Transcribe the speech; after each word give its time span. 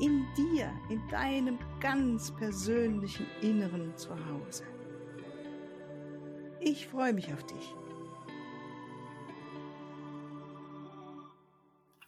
in 0.00 0.24
dir, 0.36 0.72
in 0.90 1.00
deinem 1.10 1.58
ganz 1.80 2.32
persönlichen 2.32 3.26
Inneren 3.42 3.96
zu 3.96 4.10
Hause. 4.10 4.64
Ich 6.60 6.88
freue 6.88 7.12
mich 7.12 7.32
auf 7.32 7.44
dich. 7.44 7.74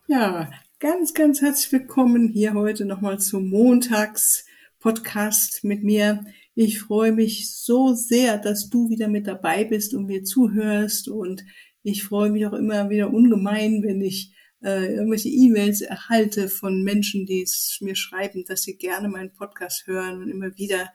Ja, 0.09 0.51
ganz, 0.79 1.15
ganz 1.15 1.43
herzlich 1.43 1.73
willkommen 1.73 2.29
hier 2.29 2.55
heute 2.55 2.85
nochmal 2.85 3.19
zum 3.19 3.51
Montags-Podcast 3.51 5.65
mit 5.65 5.83
mir. 5.85 6.25
Ich 6.55 6.81
freue 6.81 7.11
mich 7.13 7.53
so 7.53 7.93
sehr, 7.93 8.39
dass 8.39 8.71
du 8.71 8.89
wieder 8.89 9.09
mit 9.09 9.27
dabei 9.27 9.65
bist 9.65 9.95
und 9.95 10.07
mir 10.07 10.23
zuhörst 10.25 11.09
und 11.09 11.45
ich 11.83 12.05
freue 12.05 12.31
mich 12.31 12.47
auch 12.47 12.53
immer 12.53 12.89
wieder 12.91 13.13
ungemein, 13.13 13.83
wenn 13.83 14.01
ich 14.01 14.33
äh, 14.63 14.95
irgendwelche 14.95 15.29
E-Mails 15.29 15.81
erhalte 15.81 16.49
von 16.49 16.83
Menschen, 16.83 17.27
die 17.27 17.43
es 17.43 17.79
mir 17.81 17.97
schreiben, 17.97 18.45
dass 18.47 18.63
sie 18.63 18.77
gerne 18.77 19.09
meinen 19.09 19.33
Podcast 19.33 19.87
hören 19.87 20.23
und 20.23 20.31
immer 20.31 20.57
wieder 20.57 20.93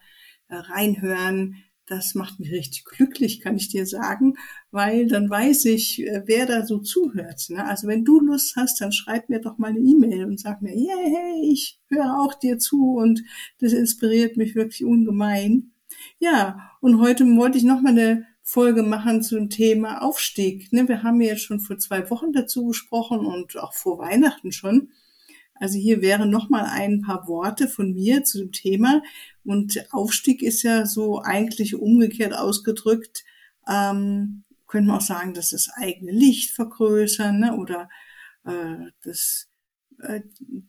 äh, 0.48 0.56
reinhören. 0.56 1.56
Das 1.86 2.14
macht 2.14 2.38
mich 2.38 2.52
richtig 2.52 2.84
glücklich, 2.84 3.40
kann 3.40 3.56
ich 3.56 3.68
dir 3.68 3.86
sagen, 3.86 4.34
weil 4.70 5.08
dann 5.08 5.28
weiß 5.28 5.64
ich, 5.66 6.02
äh, 6.06 6.22
wer 6.26 6.46
da 6.46 6.64
so 6.64 6.78
zuhört. 6.78 7.46
Ne? 7.50 7.64
Also 7.64 7.88
wenn 7.88 8.04
du 8.04 8.20
Lust 8.20 8.56
hast, 8.56 8.80
dann 8.80 8.92
schreib 8.92 9.28
mir 9.28 9.40
doch 9.40 9.58
mal 9.58 9.70
eine 9.70 9.80
E-Mail 9.80 10.24
und 10.24 10.40
sag 10.40 10.62
mir, 10.62 10.74
yeah, 10.74 10.96
hey, 10.96 11.52
ich 11.52 11.80
höre 11.88 12.18
auch 12.20 12.34
dir 12.34 12.58
zu 12.58 12.96
und 12.96 13.22
das 13.58 13.72
inspiriert 13.72 14.36
mich 14.36 14.54
wirklich 14.54 14.84
ungemein. 14.84 15.72
Ja, 16.18 16.70
und 16.80 16.98
heute 17.00 17.24
wollte 17.36 17.58
ich 17.58 17.64
noch 17.64 17.82
mal 17.82 17.90
eine 17.90 18.26
Folge 18.42 18.82
machen 18.82 19.22
zum 19.22 19.50
Thema 19.50 20.02
Aufstieg. 20.02 20.72
Ne, 20.72 20.88
wir 20.88 21.02
haben 21.02 21.20
jetzt 21.20 21.42
schon 21.42 21.60
vor 21.60 21.78
zwei 21.78 22.10
Wochen 22.10 22.32
dazu 22.32 22.66
gesprochen 22.66 23.20
und 23.20 23.56
auch 23.56 23.72
vor 23.72 23.98
Weihnachten 23.98 24.52
schon. 24.52 24.90
Also 25.54 25.78
hier 25.78 26.02
wären 26.02 26.30
noch 26.30 26.48
mal 26.50 26.64
ein 26.64 27.02
paar 27.02 27.28
Worte 27.28 27.68
von 27.68 27.92
mir 27.92 28.24
zu 28.24 28.38
dem 28.38 28.52
Thema. 28.52 29.02
Und 29.44 29.86
Aufstieg 29.92 30.42
ist 30.42 30.62
ja 30.64 30.86
so 30.86 31.22
eigentlich 31.22 31.76
umgekehrt 31.76 32.34
ausgedrückt, 32.34 33.24
ähm, 33.68 34.42
könnte 34.66 34.88
man 34.88 34.96
auch 34.96 35.02
sagen, 35.02 35.34
dass 35.34 35.50
das 35.50 35.68
eigene 35.76 36.10
Licht 36.10 36.50
vergrößern 36.50 37.38
ne? 37.38 37.56
oder 37.56 37.88
äh, 38.44 38.90
das 39.04 39.51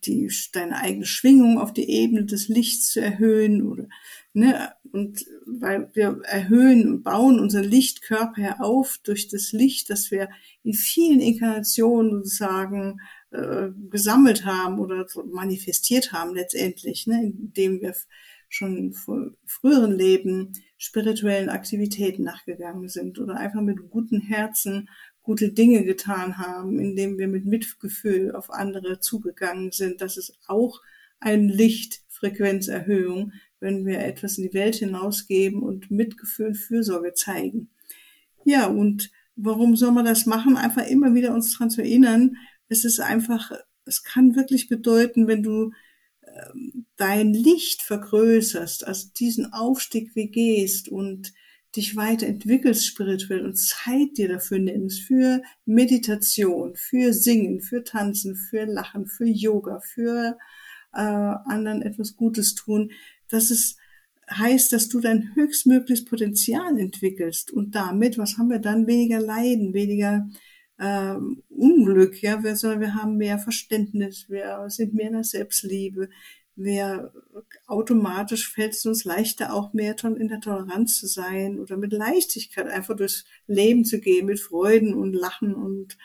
die 0.05 0.31
deine 0.51 0.77
eigene 0.77 1.05
Schwingung 1.05 1.59
auf 1.59 1.73
die 1.73 1.89
Ebene 1.89 2.25
des 2.25 2.47
Lichts 2.47 2.91
zu 2.91 3.01
erhöhen 3.01 3.67
oder 3.67 3.87
ne 4.33 4.73
und 4.91 5.25
weil 5.45 5.89
wir 5.93 6.21
erhöhen 6.23 6.87
und 6.87 7.03
bauen 7.03 7.39
unseren 7.39 7.63
Lichtkörper 7.63 8.63
auf 8.63 8.99
durch 9.03 9.27
das 9.27 9.51
Licht, 9.51 9.89
das 9.89 10.11
wir 10.11 10.29
in 10.63 10.73
vielen 10.73 11.19
Inkarnationen 11.19 12.23
sozusagen 12.23 12.99
äh, 13.31 13.69
gesammelt 13.89 14.45
haben 14.45 14.79
oder 14.79 15.07
manifestiert 15.25 16.11
haben 16.11 16.35
letztendlich, 16.35 17.07
ne, 17.07 17.23
indem 17.23 17.81
wir 17.81 17.95
schon 18.49 18.93
vor 18.93 19.31
früheren 19.45 19.91
Leben 19.91 20.53
spirituellen 20.77 21.49
Aktivitäten 21.49 22.23
nachgegangen 22.23 22.87
sind 22.87 23.17
oder 23.17 23.37
einfach 23.37 23.61
mit 23.61 23.89
guten 23.89 24.21
Herzen 24.21 24.89
gute 25.23 25.51
Dinge 25.51 25.85
getan 25.85 26.37
haben, 26.37 26.79
indem 26.79 27.17
wir 27.17 27.27
mit 27.27 27.45
Mitgefühl 27.45 28.35
auf 28.35 28.51
andere 28.51 28.99
zugegangen 28.99 29.71
sind. 29.71 30.01
Das 30.01 30.17
ist 30.17 30.37
auch 30.47 30.81
eine 31.19 31.47
Lichtfrequenzerhöhung, 31.47 33.31
wenn 33.59 33.85
wir 33.85 33.99
etwas 33.99 34.37
in 34.37 34.43
die 34.47 34.53
Welt 34.53 34.75
hinausgeben 34.75 35.63
und 35.63 35.89
Mitgefühl 35.89 36.47
und 36.47 36.55
Fürsorge 36.55 37.13
zeigen. 37.13 37.69
Ja, 38.43 38.67
und 38.67 39.11
warum 39.37 39.77
soll 39.77 39.91
man 39.91 40.05
das 40.05 40.25
machen? 40.25 40.57
Einfach 40.57 40.85
immer 40.85 41.15
wieder 41.15 41.33
uns 41.33 41.53
daran 41.53 41.69
zu 41.69 41.81
erinnern. 41.81 42.35
Es 42.67 42.83
ist 42.83 42.99
einfach, 42.99 43.51
es 43.85 44.03
kann 44.03 44.35
wirklich 44.35 44.67
bedeuten, 44.67 45.27
wenn 45.27 45.41
du 45.41 45.71
ähm, 46.27 46.85
dein 46.97 47.33
Licht 47.33 47.81
vergrößerst, 47.81 48.85
also 48.85 49.07
diesen 49.17 49.53
Aufstieg 49.53 50.11
wie 50.15 50.27
gehst 50.27 50.89
und 50.89 51.33
dich 51.75 51.95
weiterentwickelst 51.95 52.85
spirituell 52.85 53.45
und 53.45 53.55
Zeit 53.55 54.17
dir 54.17 54.27
dafür 54.27 54.59
nimmst, 54.59 55.01
für 55.01 55.41
Meditation, 55.65 56.75
für 56.75 57.13
Singen, 57.13 57.61
für 57.61 57.83
Tanzen, 57.83 58.35
für 58.35 58.65
Lachen, 58.65 59.07
für 59.07 59.25
Yoga, 59.25 59.79
für 59.79 60.37
äh, 60.93 60.99
anderen 60.99 61.81
etwas 61.81 62.15
Gutes 62.15 62.55
tun, 62.55 62.91
dass 63.29 63.49
es 63.49 63.77
heißt, 64.29 64.71
dass 64.71 64.89
du 64.89 64.99
dein 64.99 65.35
höchstmögliches 65.35 66.05
Potenzial 66.05 66.79
entwickelst 66.79 67.51
und 67.51 67.75
damit, 67.75 68.17
was 68.17 68.37
haben 68.37 68.49
wir 68.49 68.59
dann, 68.59 68.87
weniger 68.87 69.19
Leiden, 69.19 69.73
weniger 69.73 70.29
äh, 70.77 71.15
Unglück, 71.49 72.21
ja, 72.21 72.43
wir, 72.43 72.55
sondern 72.55 72.81
wir 72.81 72.95
haben 72.95 73.17
mehr 73.17 73.39
Verständnis, 73.39 74.29
wir 74.29 74.65
sind 74.69 74.93
mehr 74.93 75.07
in 75.07 75.13
der 75.13 75.23
Selbstliebe, 75.23 76.09
wir 76.55 77.11
automatisch 77.67 78.49
fällt 78.49 78.73
es 78.73 78.85
uns 78.85 79.05
leichter, 79.05 79.53
auch 79.53 79.73
mehr 79.73 79.95
in 80.03 80.27
der 80.27 80.39
Toleranz 80.39 80.99
zu 80.99 81.07
sein 81.07 81.59
oder 81.59 81.77
mit 81.77 81.91
Leichtigkeit 81.91 82.67
einfach 82.67 82.95
durchs 82.95 83.25
Leben 83.47 83.85
zu 83.85 83.99
gehen, 83.99 84.27
mit 84.27 84.39
Freuden 84.39 84.93
und 84.93 85.13
Lachen 85.13 85.55
und 85.55 85.97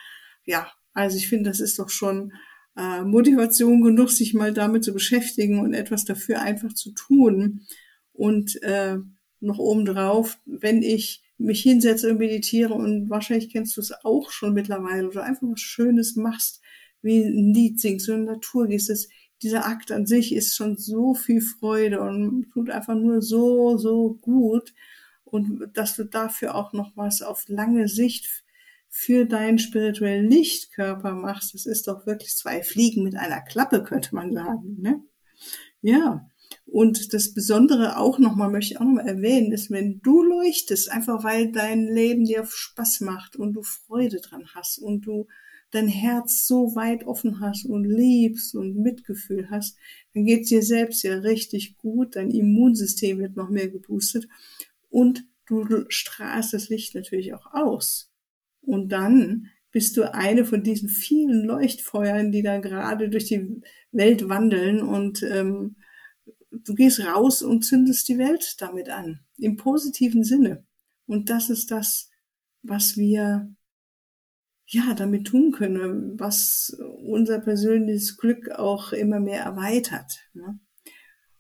ja, 0.44 0.72
also 0.94 1.16
ich 1.16 1.28
finde, 1.28 1.50
das 1.50 1.60
ist 1.60 1.78
doch 1.78 1.90
schon 1.90 2.32
äh, 2.76 3.02
Motivation 3.04 3.82
genug, 3.82 4.10
sich 4.10 4.34
mal 4.34 4.54
damit 4.54 4.84
zu 4.84 4.92
beschäftigen 4.92 5.60
und 5.60 5.74
etwas 5.74 6.04
dafür 6.04 6.40
einfach 6.40 6.72
zu 6.72 6.92
tun. 6.92 7.66
Und 8.12 8.60
äh, 8.62 8.96
noch 9.40 9.58
obendrauf, 9.58 10.38
wenn 10.46 10.82
ich 10.82 11.22
mich 11.36 11.62
hinsetze 11.62 12.10
und 12.10 12.18
meditiere 12.18 12.74
und 12.74 13.10
wahrscheinlich 13.10 13.50
kennst 13.50 13.76
du 13.76 13.80
es 13.80 13.92
auch 14.04 14.30
schon 14.30 14.54
mittlerweile 14.54 15.06
oder 15.06 15.22
einfach 15.22 15.46
was 15.48 15.60
Schönes 15.60 16.16
machst, 16.16 16.60
wie 17.00 17.22
ein 17.22 17.54
Lied 17.54 17.78
singst 17.80 18.08
oder 18.08 18.18
in 18.18 18.24
Natur 18.24 18.66
gehst, 18.66 18.88
das 18.88 19.08
dieser 19.42 19.66
Akt 19.66 19.92
an 19.92 20.06
sich 20.06 20.34
ist 20.34 20.56
schon 20.56 20.76
so 20.76 21.14
viel 21.14 21.40
Freude 21.40 22.00
und 22.00 22.50
tut 22.52 22.70
einfach 22.70 22.94
nur 22.94 23.22
so, 23.22 23.76
so 23.76 24.14
gut. 24.20 24.74
Und 25.24 25.70
dass 25.74 25.96
du 25.96 26.04
dafür 26.04 26.54
auch 26.54 26.72
noch 26.72 26.96
was 26.96 27.22
auf 27.22 27.44
lange 27.48 27.88
Sicht 27.88 28.44
für 28.88 29.26
deinen 29.26 29.58
spirituellen 29.58 30.28
Lichtkörper 30.30 31.12
machst, 31.12 31.54
das 31.54 31.66
ist 31.66 31.86
doch 31.88 32.06
wirklich 32.06 32.34
zwei 32.34 32.62
Fliegen 32.62 33.04
mit 33.04 33.16
einer 33.16 33.42
Klappe, 33.42 33.82
könnte 33.82 34.14
man 34.14 34.32
sagen. 34.32 34.76
Ne? 34.80 35.02
Ja. 35.82 36.28
Und 36.64 37.12
das 37.12 37.34
Besondere 37.34 37.98
auch 37.98 38.18
nochmal, 38.18 38.50
möchte 38.50 38.72
ich 38.72 38.80
auch 38.80 38.84
nochmal 38.84 39.06
erwähnen, 39.06 39.52
ist, 39.52 39.70
wenn 39.70 40.00
du 40.00 40.22
leuchtest, 40.22 40.90
einfach 40.90 41.22
weil 41.22 41.52
dein 41.52 41.86
Leben 41.86 42.24
dir 42.24 42.46
Spaß 42.46 43.00
macht 43.00 43.36
und 43.36 43.52
du 43.52 43.62
Freude 43.62 44.20
dran 44.20 44.48
hast 44.54 44.78
und 44.78 45.02
du 45.02 45.26
dein 45.70 45.88
Herz 45.88 46.46
so 46.46 46.74
weit 46.74 47.04
offen 47.04 47.40
hast 47.40 47.66
und 47.66 47.84
liebst 47.84 48.54
und 48.54 48.76
Mitgefühl 48.76 49.50
hast, 49.50 49.76
dann 50.14 50.24
geht's 50.24 50.48
dir 50.48 50.62
selbst 50.62 51.02
ja 51.02 51.14
richtig 51.14 51.76
gut, 51.76 52.16
dein 52.16 52.30
Immunsystem 52.30 53.18
wird 53.18 53.36
noch 53.36 53.50
mehr 53.50 53.68
geboostet 53.68 54.28
und 54.88 55.24
du 55.46 55.84
strahlst 55.88 56.52
das 56.52 56.68
Licht 56.68 56.94
natürlich 56.94 57.34
auch 57.34 57.52
aus. 57.52 58.10
Und 58.60 58.90
dann 58.90 59.48
bist 59.70 59.96
du 59.96 60.12
eine 60.12 60.44
von 60.44 60.62
diesen 60.62 60.88
vielen 60.88 61.44
Leuchtfeuern, 61.44 62.32
die 62.32 62.42
da 62.42 62.58
gerade 62.58 63.08
durch 63.08 63.26
die 63.26 63.62
Welt 63.92 64.28
wandeln 64.28 64.82
und 64.82 65.22
ähm, 65.22 65.76
du 66.50 66.74
gehst 66.74 67.00
raus 67.00 67.42
und 67.42 67.64
zündest 67.64 68.08
die 68.08 68.18
Welt 68.18 68.56
damit 68.60 68.88
an, 68.88 69.20
im 69.36 69.56
positiven 69.56 70.24
Sinne. 70.24 70.64
Und 71.06 71.30
das 71.30 71.50
ist 71.50 71.70
das, 71.70 72.10
was 72.62 72.96
wir 72.96 73.54
ja, 74.70 74.92
damit 74.94 75.26
tun 75.26 75.50
können, 75.50 76.20
was 76.20 76.76
unser 77.02 77.38
persönliches 77.40 78.18
Glück 78.18 78.50
auch 78.50 78.92
immer 78.92 79.18
mehr 79.18 79.42
erweitert. 79.42 80.20
Ne? 80.34 80.60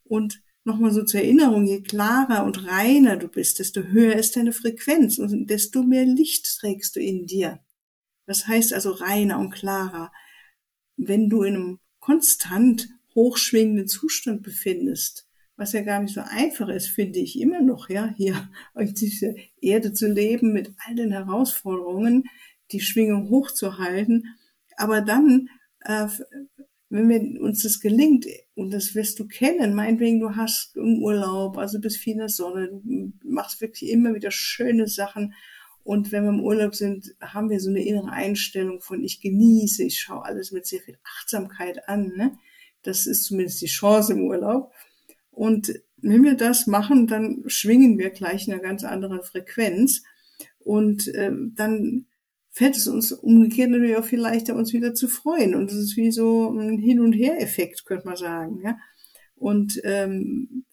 Und 0.04 0.42
nochmal 0.64 0.92
so 0.92 1.04
zur 1.04 1.20
Erinnerung, 1.20 1.66
je 1.66 1.82
klarer 1.82 2.44
und 2.44 2.66
reiner 2.66 3.18
du 3.18 3.28
bist, 3.28 3.58
desto 3.58 3.82
höher 3.82 4.16
ist 4.16 4.36
deine 4.36 4.52
Frequenz 4.52 5.18
und 5.18 5.46
desto 5.48 5.82
mehr 5.82 6.06
Licht 6.06 6.46
trägst 6.58 6.96
du 6.96 7.00
in 7.00 7.26
dir. 7.26 7.60
Das 8.26 8.46
heißt 8.46 8.72
also 8.72 8.92
reiner 8.92 9.38
und 9.38 9.50
klarer. 9.50 10.10
Wenn 10.96 11.28
du 11.28 11.42
in 11.42 11.54
einem 11.54 11.78
konstant 12.00 12.88
hochschwingenden 13.14 13.88
Zustand 13.88 14.42
befindest, 14.42 15.28
was 15.56 15.72
ja 15.72 15.82
gar 15.82 16.00
nicht 16.00 16.14
so 16.14 16.22
einfach 16.24 16.68
ist, 16.68 16.88
finde 16.88 17.18
ich 17.18 17.38
immer 17.38 17.60
noch, 17.60 17.90
ja, 17.90 18.14
hier 18.16 18.48
auf 18.74 18.94
dieser 18.94 19.34
Erde 19.60 19.92
zu 19.92 20.10
leben 20.10 20.54
mit 20.54 20.72
all 20.86 20.94
den 20.94 21.12
Herausforderungen, 21.12 22.24
die 22.72 22.80
Schwingung 22.80 23.28
hochzuhalten. 23.28 24.36
Aber 24.76 25.00
dann 25.00 25.48
äh, 25.80 26.08
wenn 26.90 27.08
wir, 27.08 27.40
uns 27.40 27.62
das 27.62 27.80
gelingt, 27.80 28.26
und 28.54 28.72
das 28.72 28.94
wirst 28.94 29.18
du 29.18 29.26
kennen, 29.26 29.74
meinetwegen, 29.74 30.20
du 30.20 30.36
hast 30.36 30.76
einen 30.76 31.02
Urlaub, 31.02 31.58
also 31.58 31.80
bist 31.80 31.98
viel 31.98 32.14
in 32.14 32.20
der 32.20 32.28
Sonne, 32.28 32.68
du 32.68 33.12
machst 33.24 33.60
wirklich 33.60 33.90
immer 33.90 34.14
wieder 34.14 34.30
schöne 34.30 34.88
Sachen. 34.88 35.34
Und 35.84 36.12
wenn 36.12 36.24
wir 36.24 36.30
im 36.30 36.42
Urlaub 36.42 36.74
sind, 36.74 37.14
haben 37.20 37.50
wir 37.50 37.60
so 37.60 37.70
eine 37.70 37.84
innere 37.84 38.10
Einstellung 38.10 38.80
von, 38.80 39.04
ich 39.04 39.20
genieße, 39.20 39.84
ich 39.84 40.00
schaue 40.00 40.24
alles 40.24 40.50
mit 40.50 40.66
sehr 40.66 40.80
viel 40.80 40.98
Achtsamkeit 41.04 41.88
an. 41.88 42.12
Ne? 42.16 42.38
Das 42.82 43.06
ist 43.06 43.24
zumindest 43.24 43.60
die 43.60 43.66
Chance 43.66 44.14
im 44.14 44.22
Urlaub. 44.22 44.72
Und 45.30 45.72
wenn 45.98 46.24
wir 46.24 46.34
das 46.34 46.66
machen, 46.66 47.06
dann 47.06 47.42
schwingen 47.46 47.98
wir 47.98 48.10
gleich 48.10 48.46
in 48.46 48.54
einer 48.54 48.62
ganz 48.62 48.84
anderen 48.84 49.22
Frequenz. 49.22 50.02
Und 50.58 51.08
äh, 51.08 51.32
dann 51.54 52.06
fällt 52.58 52.76
es 52.76 52.88
uns 52.88 53.12
umgekehrt 53.12 53.70
natürlich 53.70 53.96
auch 53.96 54.04
viel 54.04 54.18
leichter, 54.18 54.56
uns 54.56 54.72
wieder 54.72 54.92
zu 54.92 55.06
freuen. 55.06 55.54
Und 55.54 55.70
es 55.70 55.76
ist 55.76 55.96
wie 55.96 56.10
so 56.10 56.50
ein 56.50 56.76
Hin- 56.76 56.98
und 56.98 57.12
Her-Effekt, 57.12 57.84
könnte 57.84 58.08
man 58.08 58.16
sagen. 58.16 58.60
Ja? 58.64 58.76
Und 59.36 59.80
ähm, 59.84 60.64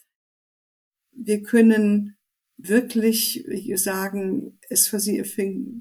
wir 1.11 1.43
können 1.43 2.17
wirklich 2.57 3.45
sagen, 3.75 4.57
es 4.69 4.87
für 4.87 4.99
sie 4.99 5.23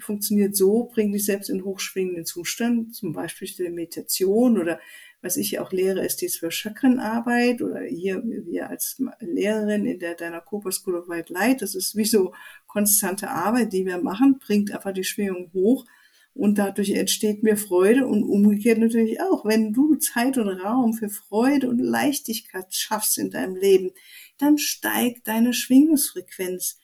funktioniert 0.00 0.56
so, 0.56 0.90
bringt 0.92 1.14
dich 1.14 1.24
selbst 1.24 1.48
in 1.48 1.64
hochschwingenden 1.64 2.26
Zustand, 2.26 2.94
zum 2.94 3.12
Beispiel 3.12 3.48
die 3.48 3.70
Meditation 3.70 4.58
oder 4.58 4.80
was 5.24 5.38
ich 5.38 5.58
auch 5.58 5.72
lehre, 5.72 6.04
ist 6.04 6.20
die 6.20 6.26
Zwölf-Chakren-Arbeit 6.26 7.62
oder 7.62 7.80
hier 7.80 8.22
wir 8.22 8.68
als 8.68 9.00
Lehrerin 9.20 9.86
in 9.86 9.98
der 9.98 10.14
deiner 10.14 10.42
Cooper 10.42 10.70
School 10.70 10.96
of 10.96 11.08
White 11.08 11.32
Light. 11.32 11.62
Das 11.62 11.74
ist 11.74 11.96
wie 11.96 12.04
so 12.04 12.34
konstante 12.66 13.30
Arbeit, 13.30 13.72
die 13.72 13.86
wir 13.86 14.02
machen, 14.02 14.38
bringt 14.38 14.70
einfach 14.70 14.92
die 14.92 15.02
Schwingung 15.02 15.50
hoch 15.54 15.86
und 16.34 16.58
dadurch 16.58 16.90
entsteht 16.90 17.42
mir 17.42 17.56
Freude 17.56 18.06
und 18.06 18.24
umgekehrt 18.24 18.78
natürlich 18.78 19.20
auch. 19.22 19.46
Wenn 19.46 19.72
du 19.72 19.94
Zeit 19.94 20.36
und 20.36 20.48
Raum 20.48 20.92
für 20.92 21.08
Freude 21.08 21.70
und 21.70 21.78
Leichtigkeit 21.78 22.74
schaffst 22.74 23.16
in 23.16 23.30
deinem 23.30 23.56
Leben, 23.56 23.92
dann 24.38 24.58
steigt 24.58 25.26
deine 25.28 25.52
Schwingungsfrequenz. 25.52 26.78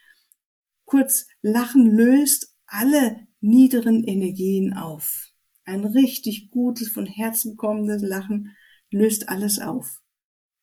Kurz, 0.84 1.26
Lachen 1.42 1.86
löst 1.86 2.54
alle 2.66 3.26
niederen 3.40 4.04
Energien 4.04 4.74
auf. 4.74 5.28
Ein 5.64 5.84
richtig 5.84 6.50
gutes, 6.50 6.88
von 6.88 7.06
Herzen 7.06 7.56
kommendes 7.56 8.02
Lachen 8.02 8.56
löst 8.90 9.28
alles 9.28 9.58
auf. 9.58 10.00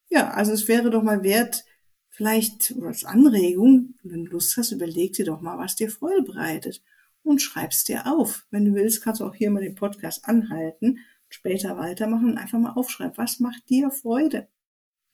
Ja, 0.10 0.31
also 0.31 0.51
es 0.51 0.68
wäre 0.68 0.89
doch 0.89 1.04
mal 1.04 1.24
wert, 1.24 1.66
vielleicht 2.10 2.74
als 2.81 3.06
Anregung, 3.06 3.95
wenn 4.04 4.25
du 4.25 4.31
Lust 4.31 4.57
hast, 4.57 4.72
überleg 4.72 5.13
dir 5.13 5.25
doch 5.25 5.42
mal, 5.42 5.57
was 5.57 5.75
dir 5.75 5.90
Freude 5.90 6.24
bereitet 6.24 6.81
und 7.24 7.42
schreib's 7.42 7.83
dir 7.83 8.07
auf. 8.07 8.48
Wenn 8.51 8.66
du 8.66 8.74
willst, 8.74 9.04
kannst 9.04 9.22
du 9.22 9.25
auch 9.25 9.36
hier 9.36 9.51
mal 9.51 9.62
den 9.62 9.75
Podcast 9.75 10.25
anhalten, 10.25 11.00
später 11.30 11.78
weitermachen 11.78 12.31
und 12.31 12.38
einfach 12.38 12.60
mal 12.60 12.74
aufschreiben, 12.74 13.18
was 13.18 13.40
macht 13.40 13.69
dir 13.69 13.92
Freude? 13.92 14.48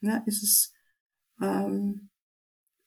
Ja, 0.02 0.24
ist 0.26 0.44
es, 0.44 0.73
ähm, 1.44 2.10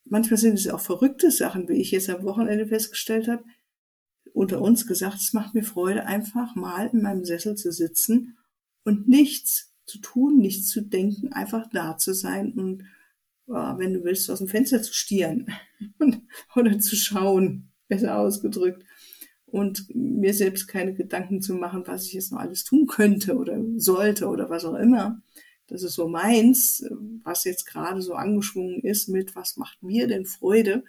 manchmal 0.05 0.39
sind 0.39 0.55
es 0.55 0.69
auch 0.69 0.81
verrückte 0.81 1.31
Sachen, 1.31 1.69
wie 1.69 1.81
ich 1.81 1.91
jetzt 1.91 2.11
am 2.11 2.25
Wochenende 2.25 2.67
festgestellt 2.67 3.29
habe 3.29 3.45
unter 4.37 4.61
uns 4.61 4.87
gesagt, 4.87 5.17
es 5.17 5.33
macht 5.33 5.55
mir 5.55 5.63
Freude, 5.63 6.05
einfach 6.05 6.55
mal 6.55 6.91
in 6.93 7.01
meinem 7.01 7.25
Sessel 7.25 7.55
zu 7.55 7.73
sitzen 7.73 8.37
und 8.85 9.09
nichts 9.09 9.73
zu 9.87 9.99
tun, 9.99 10.37
nichts 10.37 10.69
zu 10.69 10.83
denken, 10.83 11.33
einfach 11.33 11.67
da 11.73 11.97
zu 11.97 12.13
sein 12.13 12.53
und 12.53 12.85
ja, 13.47 13.79
wenn 13.79 13.95
du 13.95 14.05
willst, 14.05 14.31
aus 14.31 14.39
dem 14.39 14.49
Fenster 14.49 14.83
zu 14.83 14.93
stieren 14.93 15.47
oder 16.57 16.79
zu 16.79 16.97
schauen, 16.97 17.73
besser 17.89 18.19
ausgedrückt. 18.19 18.85
Und 19.47 19.87
mir 19.95 20.35
selbst 20.35 20.67
keine 20.67 20.93
Gedanken 20.93 21.41
zu 21.41 21.55
machen, 21.55 21.85
was 21.87 22.07
ich 22.07 22.13
jetzt 22.15 22.33
noch 22.33 22.41
alles 22.41 22.65
tun 22.65 22.89
könnte 22.89 23.37
oder 23.37 23.59
sollte 23.77 24.27
oder 24.27 24.51
was 24.51 24.65
auch 24.65 24.75
immer. 24.75 25.23
Das 25.69 25.83
ist 25.83 25.95
so 25.95 26.09
meins, 26.09 26.85
was 27.25 27.45
jetzt 27.45 27.67
gerade 27.67 28.01
so 28.01 28.15
angeschwungen 28.15 28.81
ist 28.81 29.09
mit, 29.09 29.35
was 29.35 29.57
macht 29.57 29.83
mir 29.83 30.07
denn 30.07 30.25
Freude? 30.25 30.85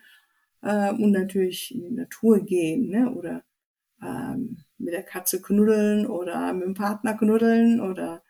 äh, 0.62 0.92
und 0.92 1.12
natürlich 1.12 1.74
in 1.74 1.82
die 1.82 1.92
Natur 1.92 2.40
gehen, 2.40 2.90
ne? 2.90 3.14
oder 3.14 3.44
ähm, 4.02 4.58
mit 4.78 4.94
der 4.94 5.04
Katze 5.04 5.42
knuddeln 5.42 6.06
oder 6.06 6.54
mit 6.54 6.66
dem 6.66 6.74
Partner 6.74 7.16
knuddeln 7.16 7.80
oder 7.80 8.22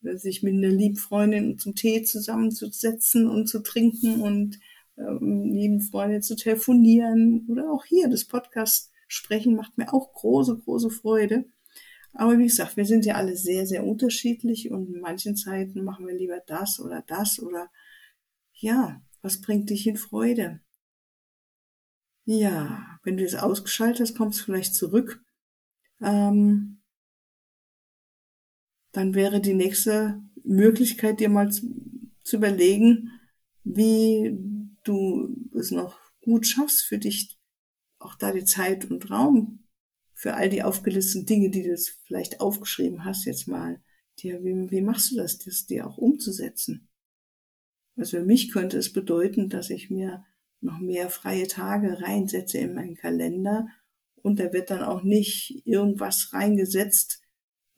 sich 0.00 0.42
mit 0.42 0.54
einer 0.54 0.68
Liebfreundin 0.68 1.58
zum 1.58 1.76
Tee 1.76 2.02
zusammenzusetzen 2.02 3.28
und 3.28 3.46
zu 3.46 3.60
trinken 3.60 4.20
und 4.20 4.58
ähm, 4.98 5.52
lieben 5.52 5.80
Freundin 5.80 6.22
zu 6.22 6.34
telefonieren 6.34 7.46
oder 7.48 7.70
auch 7.70 7.84
hier 7.84 8.08
das 8.08 8.24
Podcast 8.24 8.90
sprechen 9.06 9.54
macht 9.54 9.78
mir 9.78 9.92
auch 9.92 10.12
große, 10.12 10.58
große 10.58 10.90
Freude. 10.90 11.44
Aber 12.14 12.38
wie 12.38 12.44
gesagt, 12.44 12.76
wir 12.76 12.84
sind 12.84 13.06
ja 13.06 13.14
alle 13.14 13.36
sehr, 13.36 13.66
sehr 13.66 13.84
unterschiedlich 13.84 14.70
und 14.70 14.94
in 14.94 15.00
manchen 15.00 15.36
Zeiten 15.36 15.84
machen 15.84 16.06
wir 16.06 16.14
lieber 16.14 16.40
das 16.46 16.78
oder 16.78 17.02
das 17.06 17.40
oder 17.40 17.70
ja, 18.52 19.02
was 19.22 19.40
bringt 19.40 19.70
dich 19.70 19.86
in 19.86 19.96
Freude? 19.96 20.60
Ja, 22.24 22.98
wenn 23.02 23.16
du 23.16 23.24
es 23.24 23.34
ausgeschaltet 23.34 24.00
hast, 24.00 24.16
kommst 24.16 24.40
du 24.40 24.44
vielleicht 24.44 24.74
zurück. 24.74 25.24
Ähm, 26.00 26.82
dann 28.92 29.14
wäre 29.14 29.40
die 29.40 29.54
nächste 29.54 30.22
Möglichkeit, 30.44 31.20
dir 31.20 31.30
mal 31.30 31.50
zu, 31.50 31.74
zu 32.22 32.36
überlegen, 32.36 33.10
wie 33.64 34.36
du 34.84 35.34
es 35.54 35.70
noch 35.70 35.98
gut 36.20 36.46
schaffst 36.46 36.82
für 36.82 36.98
dich, 36.98 37.38
auch 37.98 38.14
da 38.16 38.32
die 38.32 38.44
Zeit 38.44 38.90
und 38.90 39.10
Raum 39.10 39.61
für 40.22 40.34
all 40.34 40.48
die 40.48 40.62
aufgelisteten 40.62 41.26
Dinge, 41.26 41.50
die 41.50 41.64
du 41.64 41.76
vielleicht 42.06 42.40
aufgeschrieben 42.40 43.04
hast, 43.04 43.24
jetzt 43.24 43.48
mal, 43.48 43.82
dir, 44.20 44.44
wie, 44.44 44.70
wie 44.70 44.80
machst 44.80 45.10
du 45.10 45.16
das, 45.16 45.38
das 45.38 45.66
dir 45.66 45.84
auch 45.84 45.98
umzusetzen? 45.98 46.88
Also 47.96 48.18
für 48.18 48.24
mich 48.24 48.52
könnte 48.52 48.78
es 48.78 48.92
bedeuten, 48.92 49.48
dass 49.48 49.68
ich 49.68 49.90
mir 49.90 50.24
noch 50.60 50.78
mehr 50.78 51.10
freie 51.10 51.48
Tage 51.48 52.00
reinsetze 52.02 52.58
in 52.58 52.74
meinen 52.74 52.94
Kalender 52.94 53.66
und 54.14 54.38
da 54.38 54.52
wird 54.52 54.70
dann 54.70 54.84
auch 54.84 55.02
nicht 55.02 55.66
irgendwas 55.66 56.32
reingesetzt 56.32 57.20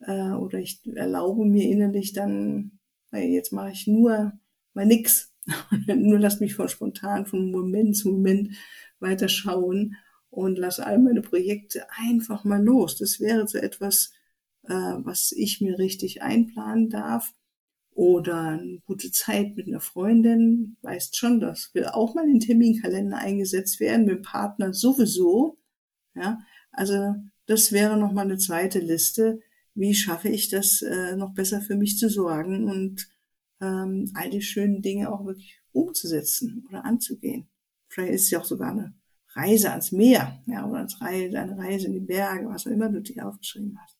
äh, 0.01 0.33
oder 0.33 0.59
ich 0.59 0.85
erlaube 0.85 1.45
mir 1.45 1.67
innerlich 1.67 2.13
dann, 2.13 2.77
hey, 3.09 3.33
jetzt 3.33 3.53
mache 3.53 3.71
ich 3.71 3.87
nur 3.87 4.33
mal 4.75 4.85
nix, 4.85 5.33
nur 5.87 6.19
lass 6.19 6.39
mich 6.41 6.53
von 6.53 6.69
spontan 6.69 7.25
von 7.25 7.49
Moment 7.49 7.97
zu 7.97 8.09
Moment 8.09 8.55
weiter 8.99 9.29
schauen 9.29 9.95
und 10.35 10.57
lass 10.57 10.79
all 10.79 10.99
meine 10.99 11.21
Projekte 11.21 11.87
einfach 11.91 12.43
mal 12.43 12.61
los. 12.61 12.97
Das 12.97 13.19
wäre 13.19 13.47
so 13.47 13.57
etwas, 13.57 14.11
äh, 14.63 14.73
was 14.73 15.31
ich 15.31 15.61
mir 15.61 15.79
richtig 15.79 16.21
einplanen 16.21 16.89
darf 16.89 17.33
oder 17.91 18.59
eine 18.59 18.79
gute 18.85 19.11
Zeit 19.11 19.55
mit 19.55 19.67
einer 19.67 19.79
Freundin, 19.79 20.75
weißt 20.81 21.15
schon, 21.15 21.39
das 21.39 21.73
will 21.73 21.85
auch 21.85 22.15
mal 22.15 22.25
in 22.25 22.33
den 22.33 22.39
Terminkalender 22.41 23.17
eingesetzt 23.17 23.79
werden, 23.79 24.05
mit 24.05 24.17
dem 24.17 24.21
Partner 24.23 24.73
sowieso. 24.73 25.57
Ja, 26.15 26.39
also 26.71 27.15
das 27.45 27.71
wäre 27.71 27.97
noch 27.97 28.11
mal 28.11 28.23
eine 28.23 28.37
zweite 28.37 28.79
Liste. 28.79 29.39
Wie 29.73 29.93
schaffe 29.95 30.27
ich 30.29 30.49
das, 30.49 30.81
äh, 30.81 31.15
noch 31.15 31.33
besser 31.33 31.61
für 31.61 31.75
mich 31.75 31.97
zu 31.97 32.09
sorgen 32.09 32.69
und 32.69 33.07
ähm, 33.61 34.11
all 34.13 34.29
die 34.29 34.41
schönen 34.41 34.81
Dinge 34.81 35.11
auch 35.11 35.25
wirklich 35.25 35.61
umzusetzen 35.71 36.65
oder 36.67 36.83
anzugehen? 36.83 37.47
Vielleicht 37.87 38.13
ist 38.13 38.23
es 38.23 38.31
ja 38.31 38.41
auch 38.41 38.45
sogar 38.45 38.71
eine 38.71 38.93
Reise 39.35 39.71
ans 39.71 39.91
Meer, 39.91 40.41
ja, 40.47 40.65
oder 40.65 40.79
als 40.79 40.99
Reise, 41.01 41.39
eine 41.39 41.57
Reise 41.57 41.87
in 41.87 41.93
die 41.93 41.99
Berge, 41.99 42.47
was 42.47 42.65
auch 42.65 42.71
immer 42.71 42.89
du 42.89 43.01
dir 43.01 43.27
aufgeschrieben 43.27 43.77
hast. 43.81 43.97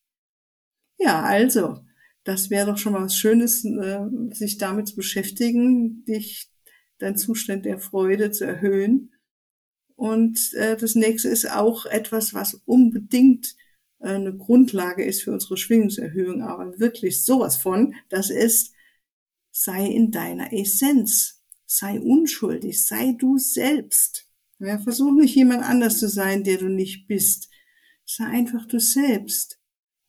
Ja, 0.97 1.23
also, 1.23 1.79
das 2.23 2.49
wäre 2.49 2.67
doch 2.67 2.77
schon 2.77 2.93
mal 2.93 3.03
was 3.03 3.17
Schönes, 3.17 3.65
äh, 3.65 3.99
sich 4.31 4.57
damit 4.57 4.87
zu 4.87 4.95
beschäftigen, 4.95 6.05
dich, 6.05 6.49
dein 6.97 7.17
Zustand 7.17 7.65
der 7.65 7.79
Freude 7.79 8.31
zu 8.31 8.45
erhöhen. 8.45 9.11
Und 9.95 10.53
äh, 10.53 10.77
das 10.77 10.95
nächste 10.95 11.29
ist 11.29 11.51
auch 11.51 11.85
etwas, 11.85 12.33
was 12.33 12.55
unbedingt 12.65 13.55
äh, 13.99 14.09
eine 14.09 14.35
Grundlage 14.35 15.03
ist 15.03 15.23
für 15.23 15.33
unsere 15.33 15.57
Schwingungserhöhung, 15.57 16.41
aber 16.41 16.79
wirklich 16.79 17.23
sowas 17.23 17.57
von, 17.57 17.95
das 18.09 18.29
ist, 18.29 18.73
sei 19.51 19.85
in 19.85 20.11
deiner 20.11 20.53
Essenz, 20.53 21.43
sei 21.65 21.99
unschuldig, 21.99 22.85
sei 22.85 23.15
du 23.17 23.37
selbst. 23.37 24.24
Ja, 24.59 24.77
versuch 24.79 25.11
nicht 25.11 25.35
jemand 25.35 25.63
anders 25.63 25.99
zu 25.99 26.07
sein, 26.07 26.43
der 26.43 26.57
du 26.57 26.69
nicht 26.69 27.07
bist. 27.07 27.49
Sei 28.05 28.25
einfach 28.25 28.65
du 28.67 28.79
selbst. 28.79 29.59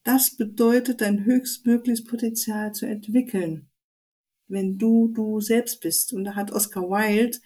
Das 0.04 0.36
bedeutet, 0.36 1.00
dein 1.00 1.24
höchstmögliches 1.24 2.04
Potenzial 2.04 2.72
zu 2.72 2.86
entwickeln, 2.86 3.70
wenn 4.46 4.78
du 4.78 5.08
du 5.08 5.40
selbst 5.40 5.80
bist. 5.80 6.12
Und 6.12 6.24
da 6.24 6.36
hat 6.36 6.52
Oscar 6.52 6.82
Wilde 6.82 7.38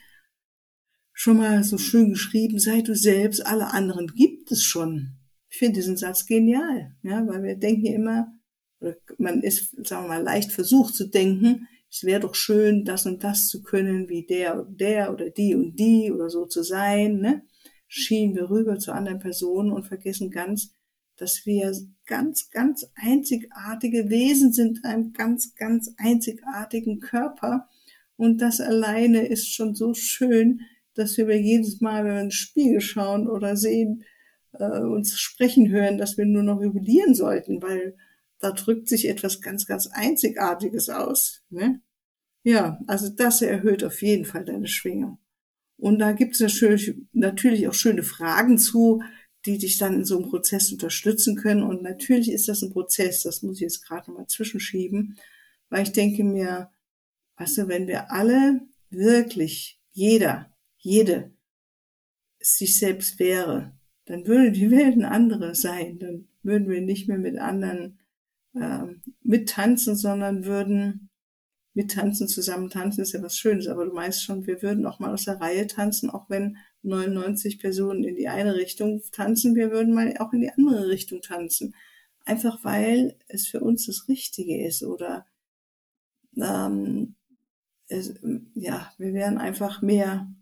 schon 1.12 1.38
mal 1.38 1.64
so 1.64 1.78
schön 1.78 2.10
geschrieben, 2.10 2.58
sei 2.58 2.82
du 2.82 2.94
selbst, 2.94 3.44
alle 3.46 3.72
anderen 3.72 4.08
gibt 4.08 4.52
es 4.52 4.62
schon. 4.62 5.16
Ich 5.48 5.58
finde 5.58 5.80
diesen 5.80 5.96
Satz 5.96 6.26
genial, 6.26 6.94
ja, 7.02 7.26
weil 7.26 7.42
wir 7.42 7.56
denken 7.56 7.86
immer, 7.86 8.32
oder 8.80 8.96
man 9.18 9.42
ist, 9.42 9.74
sagen 9.86 10.04
wir 10.04 10.08
mal, 10.08 10.22
leicht 10.22 10.52
versucht 10.52 10.94
zu 10.94 11.08
denken, 11.08 11.66
es 11.90 12.04
wäre 12.04 12.20
doch 12.20 12.34
schön, 12.34 12.84
das 12.84 13.04
und 13.06 13.24
das 13.24 13.48
zu 13.48 13.62
können, 13.62 14.08
wie 14.08 14.24
der 14.24 14.60
und 14.60 14.80
der 14.80 15.12
oder 15.12 15.28
die 15.30 15.54
und 15.54 15.76
die 15.76 16.12
oder 16.12 16.30
so 16.30 16.46
zu 16.46 16.62
sein, 16.62 17.18
ne? 17.18 17.42
Schieben 17.88 18.36
wir 18.36 18.48
rüber 18.48 18.78
zu 18.78 18.92
anderen 18.92 19.18
Personen 19.18 19.72
und 19.72 19.86
vergessen 19.86 20.30
ganz, 20.30 20.72
dass 21.16 21.44
wir 21.44 21.74
ganz, 22.06 22.50
ganz 22.50 22.88
einzigartige 22.94 24.08
Wesen 24.08 24.52
sind, 24.52 24.84
einem 24.84 25.12
ganz, 25.12 25.56
ganz 25.56 25.92
einzigartigen 25.98 27.00
Körper. 27.00 27.68
Und 28.16 28.40
das 28.40 28.60
alleine 28.60 29.26
ist 29.26 29.52
schon 29.52 29.74
so 29.74 29.92
schön, 29.92 30.60
dass 30.94 31.18
wir 31.18 31.40
jedes 31.40 31.80
Mal, 31.80 32.04
wenn 32.04 32.14
wir 32.14 32.20
ins 32.22 32.34
Spiegel 32.34 32.80
schauen 32.80 33.28
oder 33.28 33.56
sehen, 33.56 34.04
äh, 34.52 34.80
uns 34.80 35.18
sprechen 35.18 35.70
hören, 35.70 35.98
dass 35.98 36.16
wir 36.16 36.26
nur 36.26 36.44
noch 36.44 36.62
jubilieren 36.62 37.14
sollten, 37.14 37.60
weil 37.60 37.96
da 38.40 38.52
drückt 38.52 38.88
sich 38.88 39.08
etwas 39.08 39.40
ganz, 39.40 39.66
ganz 39.66 39.86
Einzigartiges 39.86 40.88
aus. 40.88 41.42
Ne? 41.50 41.80
Ja, 42.42 42.80
also 42.86 43.08
das 43.08 43.42
erhöht 43.42 43.84
auf 43.84 44.02
jeden 44.02 44.24
Fall 44.24 44.44
deine 44.44 44.66
Schwingung. 44.66 45.18
Und 45.76 45.98
da 45.98 46.12
gibt 46.12 46.34
es 46.34 46.40
natürlich, 46.40 46.94
natürlich 47.12 47.68
auch 47.68 47.74
schöne 47.74 48.02
Fragen 48.02 48.58
zu, 48.58 49.02
die 49.46 49.58
dich 49.58 49.78
dann 49.78 49.94
in 49.94 50.04
so 50.04 50.18
einem 50.18 50.28
Prozess 50.28 50.72
unterstützen 50.72 51.36
können. 51.36 51.62
Und 51.62 51.82
natürlich 51.82 52.30
ist 52.30 52.48
das 52.48 52.62
ein 52.62 52.72
Prozess, 52.72 53.22
das 53.22 53.42
muss 53.42 53.56
ich 53.56 53.62
jetzt 53.62 53.86
gerade 53.86 54.10
nochmal 54.10 54.26
zwischenschieben, 54.26 55.18
weil 55.68 55.84
ich 55.84 55.92
denke 55.92 56.24
mir, 56.24 56.70
du, 57.38 57.68
wenn 57.68 57.86
wir 57.86 58.10
alle 58.10 58.60
wirklich, 58.90 59.80
jeder, 59.92 60.52
jede, 60.76 61.32
sich 62.40 62.78
selbst 62.78 63.18
wäre, 63.18 63.72
dann 64.06 64.26
würde 64.26 64.52
die 64.52 64.70
Welt 64.70 64.94
eine 64.94 65.10
andere 65.10 65.54
sein. 65.54 65.98
Dann 65.98 66.28
würden 66.42 66.68
wir 66.68 66.80
nicht 66.80 67.08
mehr 67.08 67.18
mit 67.18 67.38
anderen 67.38 67.99
äh, 68.54 68.86
mittanzen, 69.22 69.96
sondern 69.96 70.44
würden 70.44 71.10
mittanzen, 71.74 72.26
zusammen 72.28 72.68
tanzen, 72.68 73.02
ist 73.02 73.12
ja 73.12 73.22
was 73.22 73.36
Schönes, 73.36 73.68
aber 73.68 73.86
du 73.86 73.92
meinst 73.92 74.24
schon, 74.24 74.46
wir 74.46 74.60
würden 74.62 74.86
auch 74.86 74.98
mal 74.98 75.12
aus 75.12 75.24
der 75.24 75.40
Reihe 75.40 75.66
tanzen, 75.66 76.10
auch 76.10 76.28
wenn 76.28 76.56
99 76.82 77.60
Personen 77.60 78.04
in 78.04 78.16
die 78.16 78.28
eine 78.28 78.54
Richtung 78.54 79.02
tanzen, 79.12 79.54
wir 79.54 79.70
würden 79.70 79.94
mal 79.94 80.14
auch 80.18 80.32
in 80.32 80.40
die 80.40 80.50
andere 80.50 80.88
Richtung 80.88 81.22
tanzen. 81.22 81.74
Einfach 82.24 82.64
weil 82.64 83.16
es 83.28 83.46
für 83.46 83.60
uns 83.60 83.86
das 83.86 84.08
Richtige 84.08 84.64
ist 84.66 84.82
oder 84.82 85.26
ähm, 86.36 87.14
es, 87.88 88.14
ja, 88.54 88.92
wir 88.98 89.12
wären 89.12 89.38
einfach 89.38 89.82
mehr 89.82 90.32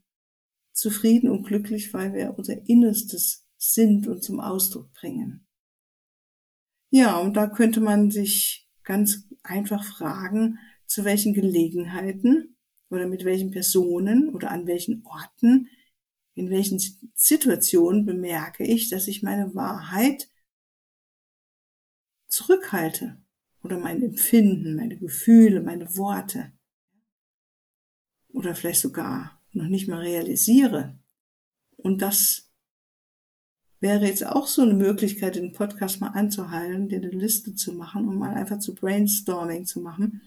zufrieden 0.72 1.30
und 1.30 1.44
glücklich, 1.44 1.92
weil 1.92 2.14
wir 2.14 2.34
unser 2.36 2.68
Innerstes 2.68 3.46
sind 3.56 4.06
und 4.06 4.22
zum 4.22 4.40
Ausdruck 4.40 4.92
bringen. 4.92 5.47
Ja, 6.90 7.18
und 7.18 7.34
da 7.36 7.46
könnte 7.46 7.80
man 7.80 8.10
sich 8.10 8.66
ganz 8.82 9.28
einfach 9.42 9.84
fragen, 9.84 10.58
zu 10.86 11.04
welchen 11.04 11.34
Gelegenheiten 11.34 12.56
oder 12.88 13.06
mit 13.06 13.24
welchen 13.24 13.50
Personen 13.50 14.30
oder 14.34 14.50
an 14.50 14.66
welchen 14.66 15.04
Orten, 15.04 15.68
in 16.34 16.50
welchen 16.50 16.80
Situationen 17.14 18.06
bemerke 18.06 18.64
ich, 18.64 18.88
dass 18.88 19.08
ich 19.08 19.22
meine 19.22 19.54
Wahrheit 19.54 20.30
zurückhalte 22.28 23.20
oder 23.62 23.78
mein 23.78 24.02
Empfinden, 24.02 24.76
meine 24.76 24.96
Gefühle, 24.96 25.60
meine 25.60 25.96
Worte 25.96 26.52
oder 28.28 28.54
vielleicht 28.54 28.80
sogar 28.80 29.42
noch 29.52 29.66
nicht 29.66 29.88
mal 29.88 30.00
realisiere. 30.00 30.98
Und 31.76 32.00
das 32.02 32.47
wäre 33.80 34.06
jetzt 34.06 34.26
auch 34.26 34.46
so 34.46 34.62
eine 34.62 34.74
Möglichkeit, 34.74 35.36
den 35.36 35.52
Podcast 35.52 36.00
mal 36.00 36.08
anzuhalten, 36.08 36.88
dir 36.88 36.98
eine 36.98 37.10
Liste 37.10 37.54
zu 37.54 37.72
machen 37.72 38.08
und 38.08 38.18
mal 38.18 38.34
einfach 38.34 38.58
zu 38.58 38.74
Brainstorming 38.74 39.66
zu 39.66 39.80
machen 39.80 40.22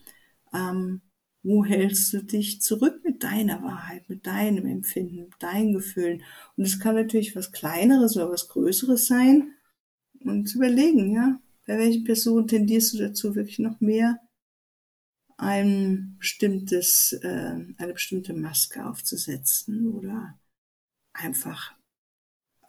ähm, 0.54 1.02
wo 1.44 1.66
hältst 1.66 2.14
du 2.14 2.24
dich 2.24 2.62
zurück 2.62 3.02
mit 3.04 3.24
deiner 3.24 3.64
Wahrheit, 3.64 4.08
mit 4.10 4.28
deinem 4.28 4.66
Empfinden, 4.68 5.24
mit 5.24 5.42
deinen 5.42 5.74
Gefühlen? 5.74 6.24
Und 6.56 6.66
es 6.66 6.80
kann 6.80 6.96
natürlich 6.96 7.36
was 7.36 7.52
Kleineres 7.52 8.16
oder 8.16 8.30
was 8.30 8.48
Größeres 8.48 9.08
sein. 9.08 9.56
Und 10.20 10.48
zu 10.48 10.58
überlegen, 10.58 11.12
ja, 11.16 11.40
bei 11.66 11.80
welchen 11.80 12.04
Personen 12.04 12.48
tendierst 12.48 12.94
du 12.94 13.00
dazu, 13.00 13.36
wirklich 13.36 13.58
noch 13.58 13.80
mehr 13.82 14.20
ein 15.38 16.18
bestimmtes, 16.20 17.14
äh, 17.24 17.56
eine 17.78 17.94
bestimmte 17.94 18.36
Maske 18.36 18.86
aufzusetzen 18.86 19.88
oder 19.88 20.40
einfach 21.14 21.76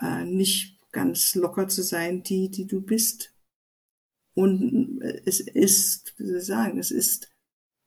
äh, 0.02 0.24
nicht 0.24 0.78
ganz 0.92 1.34
locker 1.34 1.68
zu 1.68 1.82
sein, 1.82 2.22
die, 2.22 2.50
die 2.50 2.66
du 2.66 2.80
bist. 2.82 3.32
Und 4.34 5.00
es 5.24 5.40
ist, 5.40 6.14
wie 6.18 6.26
soll 6.26 6.38
ich 6.38 6.44
sagen, 6.44 6.78
es 6.78 6.90
ist 6.90 7.30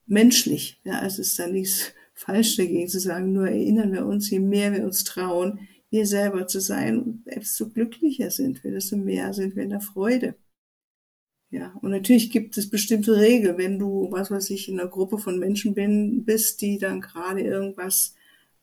menschlich. 0.06 0.80
Ja, 0.84 1.06
es 1.06 1.20
ist 1.20 1.38
da 1.40 1.48
nichts 1.48 1.94
falsch 2.14 2.56
dagegen 2.56 2.88
zu 2.88 3.00
sagen, 3.00 3.34
nur 3.34 3.48
erinnern 3.48 3.92
wir 3.92 4.06
uns, 4.06 4.30
je 4.30 4.40
mehr 4.40 4.72
wir 4.74 4.84
uns 4.84 5.04
trauen, 5.04 5.60
wir 5.90 6.06
selber 6.06 6.48
zu 6.48 6.60
sein, 6.60 7.24
desto 7.26 7.70
glücklicher 7.70 8.32
sind 8.32 8.64
wir, 8.64 8.72
desto 8.72 8.98
mehr 8.98 9.34
sind 9.34 9.56
wir 9.56 9.64
in 9.64 9.70
der 9.70 9.82
Freude. 9.82 10.36
Ja, 11.52 11.74
und 11.82 11.92
natürlich 11.92 12.32
gibt 12.32 12.58
es 12.58 12.70
bestimmte 12.70 13.18
Regeln, 13.18 13.58
wenn 13.58 13.80
du, 13.80 14.12
was 14.12 14.32
weiß 14.32 14.50
ich, 14.50 14.68
in 14.68 14.80
einer 14.80 14.90
Gruppe 14.90 15.18
von 15.18 15.40
Menschen 15.40 15.74
bin, 15.74 16.26
bist, 16.26 16.62
die 16.62 16.80
dann 16.80 17.02
gerade 17.02 17.42
irgendwas, 17.42 18.16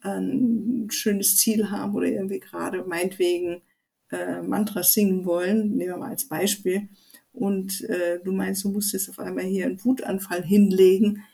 ein 0.02 0.88
schönes 0.90 1.36
Ziel 1.36 1.70
haben 1.70 1.94
oder 1.94 2.06
irgendwie 2.06 2.40
gerade 2.40 2.84
meinetwegen 2.84 3.62
äh, 4.10 4.42
Mantras 4.42 4.92
singen 4.92 5.24
wollen, 5.24 5.76
nehmen 5.76 5.92
wir 5.92 5.96
mal 5.96 6.10
als 6.10 6.28
Beispiel, 6.28 6.88
und 7.32 7.80
äh, 7.88 8.20
du 8.22 8.32
meinst, 8.32 8.64
du 8.64 8.70
musst 8.70 8.92
jetzt 8.92 9.08
auf 9.08 9.18
einmal 9.18 9.44
hier 9.44 9.66
einen 9.66 9.82
Wutanfall 9.82 10.42
hinlegen, 10.42 11.24